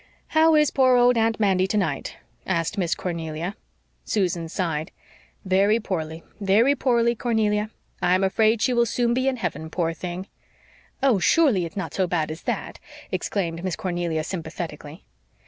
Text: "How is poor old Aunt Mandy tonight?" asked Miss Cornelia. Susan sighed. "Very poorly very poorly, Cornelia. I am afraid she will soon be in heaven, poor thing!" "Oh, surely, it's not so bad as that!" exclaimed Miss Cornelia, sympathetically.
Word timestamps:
"How 0.29 0.55
is 0.55 0.71
poor 0.71 0.95
old 0.95 1.15
Aunt 1.15 1.39
Mandy 1.39 1.67
tonight?" 1.67 2.17
asked 2.47 2.75
Miss 2.75 2.95
Cornelia. 2.95 3.55
Susan 4.03 4.49
sighed. 4.49 4.89
"Very 5.45 5.79
poorly 5.79 6.23
very 6.39 6.73
poorly, 6.73 7.13
Cornelia. 7.13 7.69
I 8.01 8.15
am 8.15 8.23
afraid 8.23 8.63
she 8.63 8.73
will 8.73 8.87
soon 8.87 9.13
be 9.13 9.27
in 9.27 9.37
heaven, 9.37 9.69
poor 9.69 9.93
thing!" 9.93 10.25
"Oh, 11.03 11.19
surely, 11.19 11.65
it's 11.65 11.77
not 11.77 11.93
so 11.93 12.07
bad 12.07 12.31
as 12.31 12.41
that!" 12.41 12.79
exclaimed 13.11 13.63
Miss 13.63 13.75
Cornelia, 13.75 14.23
sympathetically. 14.23 15.05